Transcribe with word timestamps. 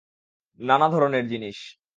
নানা 0.59 0.87
ধরণের 0.89 1.25
জিনিস। 1.27 1.57